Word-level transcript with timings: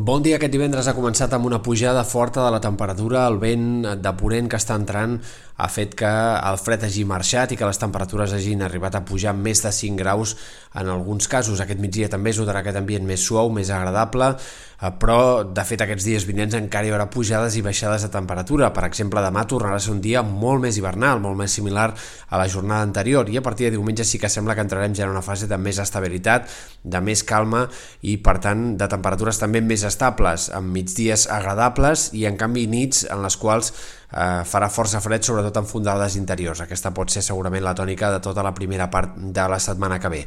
Bon 0.00 0.22
dia. 0.24 0.38
Aquest 0.38 0.54
divendres 0.54 0.86
ha 0.88 0.94
començat 0.96 1.34
amb 1.36 1.44
una 1.44 1.58
pujada 1.60 2.06
forta 2.08 2.40
de 2.46 2.50
la 2.54 2.60
temperatura. 2.64 3.26
El 3.28 3.36
vent 3.42 3.66
de 4.00 4.12
ponent 4.16 4.46
que 4.48 4.56
està 4.56 4.78
entrant 4.80 5.18
ha 5.60 5.68
fet 5.68 5.92
que 5.98 6.08
el 6.08 6.56
fred 6.60 6.86
hagi 6.86 7.04
marxat 7.04 7.52
i 7.52 7.58
que 7.60 7.68
les 7.68 7.80
temperatures 7.80 8.32
hagin 8.32 8.64
arribat 8.64 8.96
a 8.96 9.04
pujar 9.04 9.34
més 9.36 9.60
de 9.60 9.72
5 9.76 10.00
graus 10.00 10.36
en 10.80 10.88
alguns 10.88 11.28
casos. 11.28 11.60
Aquest 11.60 11.80
migdia 11.82 12.08
també 12.08 12.32
es 12.32 12.40
notarà 12.40 12.62
aquest 12.62 12.78
ambient 12.80 13.04
més 13.06 13.20
suau, 13.26 13.50
més 13.52 13.70
agradable, 13.74 14.30
eh, 14.36 14.92
però 15.02 15.42
de 15.44 15.64
fet 15.68 15.84
aquests 15.84 16.06
dies 16.06 16.26
vinents 16.28 16.56
encara 16.56 16.88
hi 16.88 16.94
haurà 16.94 17.10
pujades 17.12 17.58
i 17.60 17.64
baixades 17.66 18.06
de 18.06 18.12
temperatura. 18.14 18.72
Per 18.72 18.86
exemple, 18.88 19.20
demà 19.24 19.44
tornarà 19.50 19.76
a 19.76 19.84
ser 19.84 19.92
un 19.92 20.00
dia 20.00 20.22
molt 20.22 20.64
més 20.64 20.78
hivernal, 20.80 21.20
molt 21.20 21.36
més 21.36 21.52
similar 21.52 21.90
a 21.92 22.40
la 22.40 22.48
jornada 22.48 22.86
anterior 22.86 23.28
i 23.28 23.36
a 23.36 23.44
partir 23.44 23.68
de 23.68 23.76
diumenge 23.76 24.06
sí 24.08 24.18
que 24.18 24.32
sembla 24.32 24.56
que 24.56 24.64
entrarem 24.64 24.94
ja 24.96 25.04
en 25.04 25.12
una 25.12 25.24
fase 25.26 25.50
de 25.50 25.58
més 25.58 25.78
estabilitat, 25.82 26.48
de 26.84 27.00
més 27.04 27.24
calma 27.26 27.66
i 28.00 28.16
per 28.16 28.38
tant 28.40 28.78
de 28.80 28.88
temperatures 28.88 29.38
també 29.38 29.60
més 29.60 29.84
estables, 29.90 30.48
amb 30.54 30.70
migdies 30.72 31.26
agradables 31.30 32.10
i 32.16 32.26
en 32.30 32.38
canvi 32.40 32.68
nits 32.70 33.04
en 33.10 33.24
les 33.26 33.36
quals 33.40 33.74
eh, 34.10 34.42
farà 34.46 34.68
força 34.70 35.00
fred, 35.02 35.24
sobretot 35.24 35.56
en 35.60 35.68
fondades 35.68 36.16
interiors. 36.18 36.62
Aquesta 36.64 36.92
pot 36.94 37.12
ser 37.12 37.22
segurament 37.24 37.64
la 37.64 37.74
tònica 37.76 38.10
de 38.14 38.20
tota 38.24 38.44
la 38.46 38.52
primera 38.56 38.88
part 38.90 39.16
de 39.16 39.46
la 39.50 39.60
setmana 39.62 40.00
que 40.00 40.10
ve. 40.12 40.20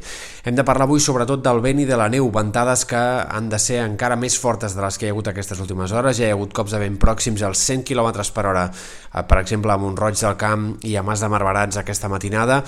Hem 0.44 0.56
de 0.56 0.64
parlar 0.64 0.88
avui 0.88 1.00
sobretot 1.00 1.44
del 1.44 1.62
vent 1.64 1.84
i 1.84 1.88
de 1.88 1.98
la 2.00 2.08
neu, 2.12 2.30
ventades 2.34 2.84
que 2.88 3.00
han 3.00 3.48
de 3.52 3.60
ser 3.62 3.80
encara 3.84 4.18
més 4.20 4.38
fortes 4.40 4.76
de 4.76 4.84
les 4.84 4.98
que 4.98 5.06
hi 5.06 5.12
ha 5.12 5.16
hagut 5.16 5.30
aquestes 5.32 5.60
últimes 5.60 5.92
hores. 5.92 6.18
Ja 6.18 6.28
hi 6.28 6.34
ha 6.34 6.38
hagut 6.38 6.54
cops 6.56 6.74
de 6.74 6.82
vent 6.82 6.98
pròxims 7.00 7.44
als 7.44 7.64
100 7.68 7.86
km 7.88 8.12
per 8.34 8.46
hora, 8.50 8.68
eh, 8.70 9.22
per 9.22 9.40
exemple, 9.42 9.72
a 9.72 9.80
Montroig 9.80 10.20
del 10.20 10.36
Camp 10.40 10.70
i 10.82 10.96
a 10.96 11.02
Mas 11.02 11.24
de 11.24 11.32
Marbarats 11.32 11.80
aquesta 11.80 12.08
matinada 12.08 12.62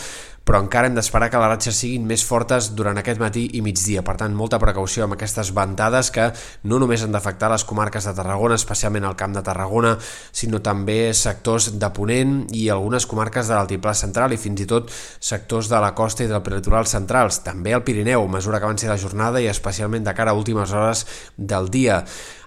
però 0.46 0.60
encara 0.62 0.86
hem 0.86 0.95
d'esperar 0.95 1.27
que 1.27 1.41
les 1.42 1.50
ratxes 1.50 1.78
siguin 1.82 2.05
més 2.06 2.23
fortes 2.24 2.68
durant 2.78 2.96
aquest 3.00 3.18
matí 3.18 3.48
i 3.59 3.62
migdia. 3.66 4.05
Per 4.06 4.14
tant, 4.20 4.34
molta 4.38 4.60
precaució 4.62 5.05
amb 5.05 5.16
aquestes 5.16 5.50
ventades 5.56 6.12
que 6.14 6.28
no 6.70 6.78
només 6.78 7.02
han 7.02 7.14
d'afectar 7.14 7.50
les 7.50 7.64
comarques 7.66 8.06
de 8.06 8.14
Tarragona, 8.14 8.55
especialment 8.55 9.09
el 9.10 9.19
Camp 9.19 9.34
de 9.34 9.42
Tarragona, 9.42 9.96
sinó 10.30 10.62
també 10.62 11.11
sectors 11.19 11.72
de 11.80 11.91
Ponent 11.97 12.36
i 12.55 12.69
algunes 12.70 13.08
comarques 13.11 13.50
de 13.50 13.58
l'Altiplà 13.58 13.97
Central 13.98 14.36
i 14.36 14.41
fins 14.41 14.62
i 14.62 14.70
tot 14.70 14.94
sectors 14.94 15.67
de 15.72 15.83
la 15.83 15.92
costa 15.98 16.22
i 16.22 16.30
del 16.30 16.44
prelitoral 16.47 16.86
centrals. 16.86 17.42
També 17.42 17.74
el 17.74 17.83
Pirineu, 17.83 18.28
mesura 18.30 18.62
que 18.62 18.70
avanci 18.70 18.86
la 18.86 19.00
jornada 19.02 19.42
i 19.42 19.50
especialment 19.50 20.06
de 20.06 20.14
cara 20.14 20.30
a 20.30 20.39
últimes 20.39 20.70
hores 20.70 21.06
del 21.36 21.70
dia. 21.74 22.05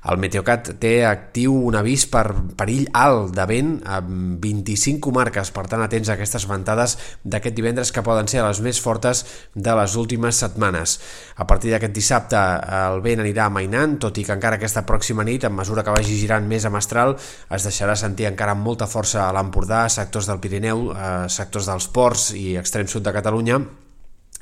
El 0.09 0.17
Meteocat 0.17 0.71
té 0.81 1.03
actiu 1.05 1.53
un 1.69 1.75
avís 1.77 2.07
per 2.09 2.23
perill 2.57 2.87
alt 2.97 3.35
de 3.37 3.45
vent 3.49 3.73
a 3.85 3.99
25 4.01 5.01
comarques, 5.05 5.51
per 5.53 5.67
tant 5.69 5.83
atents 5.85 6.09
a 6.09 6.15
aquestes 6.15 6.47
ventades 6.49 6.95
d'aquest 7.21 7.53
divendres 7.57 7.91
que 7.93 8.03
poden 8.05 8.29
ser 8.31 8.41
les 8.41 8.61
més 8.65 8.79
fortes 8.81 9.21
de 9.53 9.75
les 9.77 9.97
últimes 10.01 10.39
setmanes. 10.41 10.95
A 11.37 11.45
partir 11.49 11.73
d'aquest 11.73 11.93
dissabte 11.93 12.39
el 12.79 13.03
vent 13.05 13.21
anirà 13.21 13.45
amainant, 13.45 13.99
tot 14.01 14.17
i 14.17 14.25
que 14.25 14.33
encara 14.33 14.57
aquesta 14.57 14.85
pròxima 14.89 15.25
nit, 15.27 15.45
a 15.45 15.53
mesura 15.53 15.83
que 15.85 15.93
vagi 15.93 16.17
girant 16.17 16.47
més 16.49 16.65
a 16.65 16.73
mestral, 16.73 17.13
es 17.53 17.67
deixarà 17.67 17.97
sentir 17.99 18.31
encara 18.31 18.57
amb 18.57 18.65
molta 18.65 18.89
força 18.89 19.27
a 19.27 19.35
l'Empordà, 19.35 19.85
sectors 19.93 20.31
del 20.31 20.41
Pirineu, 20.41 20.89
eh, 20.95 21.11
sectors 21.29 21.69
dels 21.69 21.91
ports 21.93 22.31
i 22.33 22.55
extrem 22.57 22.89
sud 22.89 23.05
de 23.05 23.13
Catalunya, 23.13 23.61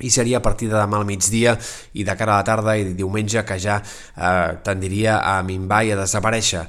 i 0.00 0.10
seria 0.10 0.38
a 0.38 0.44
partir 0.44 0.68
de 0.70 0.76
demà 0.76 1.00
al 1.00 1.06
migdia 1.08 1.56
i 1.98 2.04
de 2.06 2.14
cara 2.16 2.36
a 2.36 2.42
la 2.42 2.46
tarda 2.46 2.76
i 2.78 2.94
diumenge 2.94 3.42
que 3.44 3.58
ja 3.58 3.80
eh, 3.80 4.58
tendiria 4.64 5.18
a 5.24 5.42
minvar 5.42 5.84
i 5.84 5.92
a 5.92 6.00
desaparèixer. 6.02 6.66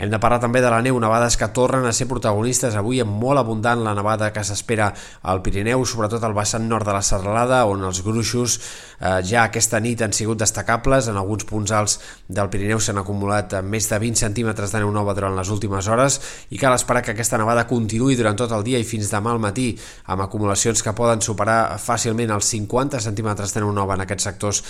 Hem 0.00 0.08
de 0.08 0.16
parlar 0.16 0.38
també 0.40 0.62
de 0.64 0.68
la 0.72 0.78
neu, 0.80 0.96
nevades 0.96 1.34
que 1.36 1.44
tornen 1.52 1.84
a 1.84 1.90
ser 1.92 2.06
protagonistes 2.08 2.72
avui 2.80 3.02
amb 3.02 3.18
molt 3.20 3.36
abundant 3.36 3.82
la 3.84 3.92
nevada 3.92 4.30
que 4.32 4.40
s'espera 4.48 4.86
al 5.28 5.42
Pirineu, 5.44 5.82
sobretot 5.84 6.22
al 6.24 6.32
vessant 6.32 6.64
nord 6.64 6.88
de 6.88 6.94
la 6.96 7.02
Serralada, 7.04 7.58
on 7.68 7.84
els 7.84 8.00
gruixos 8.00 8.54
eh, 8.56 9.18
ja 9.28 9.42
aquesta 9.42 9.76
nit 9.84 10.00
han 10.00 10.14
sigut 10.16 10.40
destacables, 10.40 11.10
en 11.12 11.18
alguns 11.20 11.44
punts 11.44 11.74
alts 11.76 11.98
del 12.32 12.48
Pirineu 12.48 12.80
s'han 12.80 13.02
acumulat 13.02 13.58
més 13.60 13.90
de 13.90 13.98
20 14.00 14.22
centímetres 14.22 14.72
de 14.72 14.80
neu 14.80 14.94
nova 14.94 15.12
durant 15.18 15.36
les 15.36 15.50
últimes 15.52 15.90
hores 15.92 16.16
i 16.48 16.56
cal 16.56 16.78
esperar 16.78 17.04
que 17.04 17.12
aquesta 17.12 17.36
nevada 17.36 17.66
continuï 17.68 18.16
durant 18.16 18.40
tot 18.40 18.56
el 18.56 18.64
dia 18.64 18.80
i 18.80 18.88
fins 18.88 19.12
demà 19.12 19.36
al 19.36 19.44
matí, 19.44 19.74
amb 20.08 20.24
acumulacions 20.24 20.80
que 20.80 20.96
poden 20.96 21.20
superar 21.20 21.76
fàcilment 21.76 22.32
els 22.38 22.48
50 22.56 23.04
centímetres 23.04 23.52
de 23.52 23.66
neu 23.66 23.76
nova 23.76 24.00
en 24.00 24.06
aquests 24.08 24.30
sectors 24.30 24.64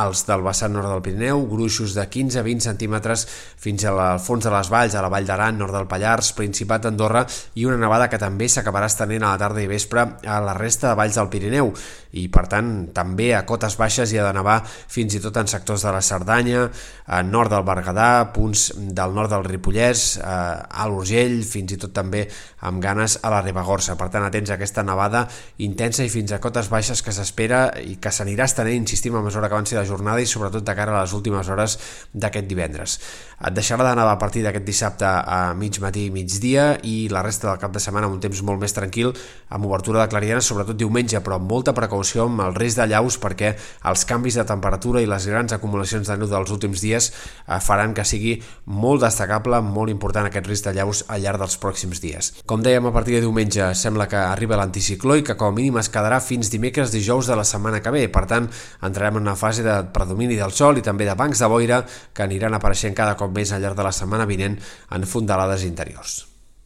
alts 0.00 0.24
del 0.24 0.40
vessant 0.48 0.72
nord 0.72 0.88
del 0.88 1.04
Pirineu, 1.04 1.44
gruixos 1.52 1.92
de 2.00 2.08
15 2.08 2.40
a 2.40 2.48
20 2.48 2.68
centímetres 2.70 3.28
fins 3.60 3.84
al 3.84 4.00
fons 4.24 4.48
de 4.48 4.56
les 4.56 4.69
valls, 4.70 4.94
a 4.94 5.02
la 5.04 5.10
Vall 5.12 5.26
d'Aran, 5.28 5.58
nord 5.58 5.74
del 5.76 5.88
Pallars, 5.90 6.32
Principat 6.38 6.86
d'Andorra 6.86 7.24
i 7.58 7.66
una 7.68 7.80
nevada 7.80 8.08
que 8.10 8.20
també 8.20 8.48
s'acabarà 8.48 8.88
estenent 8.90 9.26
a 9.26 9.34
la 9.34 9.42
tarda 9.42 9.62
i 9.62 9.68
vespre 9.70 10.06
a 10.24 10.40
la 10.44 10.54
resta 10.56 10.90
de 10.90 10.98
valls 10.98 11.18
del 11.18 11.30
Pirineu 11.32 11.74
i 12.18 12.26
per 12.32 12.46
tant 12.50 12.70
també 12.94 13.30
a 13.36 13.44
cotes 13.46 13.76
baixes 13.78 14.10
hi 14.10 14.18
ha 14.18 14.26
de 14.26 14.34
nevar 14.34 14.58
fins 14.66 15.14
i 15.14 15.20
tot 15.22 15.36
en 15.38 15.50
sectors 15.50 15.84
de 15.86 15.92
la 15.94 16.02
Cerdanya, 16.02 16.64
a 17.06 17.20
nord 17.22 17.52
del 17.54 17.66
Berguedà, 17.66 18.30
punts 18.34 18.70
del 18.76 19.14
nord 19.14 19.30
del 19.30 19.46
Ripollès, 19.46 20.18
a 20.22 20.88
l'Urgell, 20.90 21.40
fins 21.46 21.76
i 21.76 21.78
tot 21.80 21.94
també 21.94 22.24
amb 22.66 22.82
ganes 22.82 23.18
a 23.22 23.30
la 23.32 23.40
Ribagorça. 23.44 23.96
Per 23.98 24.10
tant, 24.12 24.26
atents 24.26 24.50
a 24.50 24.56
aquesta 24.58 24.84
nevada 24.86 25.24
intensa 25.62 26.04
i 26.04 26.12
fins 26.12 26.34
a 26.34 26.40
cotes 26.42 26.70
baixes 26.72 27.02
que 27.02 27.14
s'espera 27.14 27.62
i 27.82 27.96
que 28.02 28.12
s'anirà 28.14 28.48
estenent, 28.50 28.82
insistim, 28.82 29.16
a 29.16 29.24
mesura 29.24 29.48
que 29.48 29.58
avanci 29.58 29.78
la 29.78 29.86
jornada 29.86 30.22
i 30.22 30.28
sobretot 30.28 30.66
de 30.66 30.76
cara 30.76 30.96
a 30.96 31.04
les 31.04 31.14
últimes 31.16 31.48
hores 31.48 31.78
d'aquest 32.12 32.50
divendres. 32.50 32.98
Et 33.40 33.54
deixarà 33.54 33.86
de 33.86 33.94
nevar 33.96 34.16
a 34.16 34.20
partir 34.20 34.42
d'aquest 34.44 34.59
dissabte 34.66 35.06
a 35.06 35.54
mig 35.54 35.78
matí 35.82 36.06
i 36.08 36.12
migdia 36.14 36.72
i 36.86 37.08
la 37.12 37.22
resta 37.22 37.48
del 37.48 37.60
cap 37.62 37.72
de 37.74 37.82
setmana 37.82 38.08
amb 38.08 38.16
un 38.16 38.22
temps 38.22 38.42
molt 38.46 38.60
més 38.62 38.74
tranquil, 38.76 39.12
amb 39.48 39.66
obertura 39.66 40.02
de 40.02 40.10
clarianes, 40.12 40.46
sobretot 40.46 40.78
diumenge, 40.78 41.20
però 41.24 41.38
amb 41.38 41.50
molta 41.50 41.74
precaució 41.76 42.26
amb 42.28 42.44
el 42.46 42.56
risc 42.58 42.80
de 42.80 42.88
llaus 42.92 43.18
perquè 43.20 43.54
els 43.90 44.04
canvis 44.08 44.38
de 44.40 44.46
temperatura 44.48 45.02
i 45.02 45.08
les 45.10 45.26
grans 45.30 45.54
acumulacions 45.56 46.08
de 46.08 46.16
neu 46.20 46.30
dels 46.30 46.52
últims 46.54 46.82
dies 46.84 47.10
eh, 47.10 47.58
faran 47.60 47.94
que 47.94 48.04
sigui 48.06 48.36
molt 48.66 49.04
destacable, 49.04 49.60
molt 49.64 49.92
important 49.92 50.28
aquest 50.28 50.48
risc 50.50 50.68
de 50.68 50.74
llaus 50.78 51.04
al 51.08 51.22
llarg 51.24 51.40
dels 51.42 51.58
pròxims 51.60 52.02
dies. 52.02 52.32
Com 52.46 52.64
dèiem, 52.64 52.86
a 52.86 52.94
partir 52.94 53.16
de 53.18 53.24
diumenge 53.24 53.72
sembla 53.78 54.08
que 54.10 54.18
arriba 54.20 54.58
l'anticicló 54.60 55.18
i 55.18 55.24
que 55.26 55.36
com 55.40 55.52
a 55.52 55.56
mínim 55.56 55.78
es 55.80 55.90
quedarà 55.92 56.20
fins 56.24 56.50
dimecres 56.52 56.92
dijous 56.94 57.30
de 57.30 57.36
la 57.38 57.46
setmana 57.46 57.80
que 57.82 57.92
ve. 57.94 58.06
Per 58.12 58.24
tant, 58.30 58.48
entrarem 58.82 59.18
en 59.20 59.28
una 59.28 59.36
fase 59.36 59.64
de 59.66 59.76
predomini 59.94 60.38
del 60.38 60.54
sol 60.56 60.78
i 60.78 60.84
també 60.86 61.06
de 61.08 61.16
bancs 61.18 61.42
de 61.42 61.50
boira 61.50 61.82
que 62.14 62.24
aniran 62.26 62.56
apareixent 62.56 62.96
cada 62.96 63.16
cop 63.18 63.32
més 63.34 63.52
al 63.52 63.62
llarg 63.62 63.78
de 63.78 63.86
la 63.86 63.94
setmana 63.94 64.28
vinent 64.28 64.49
en 64.90 65.06
fondalades 65.06 65.64
interiors. 65.68 66.29